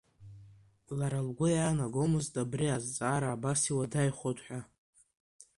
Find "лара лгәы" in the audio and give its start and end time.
0.97-1.47